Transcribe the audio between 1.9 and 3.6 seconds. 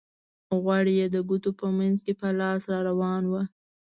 کې په لاس را روان وو.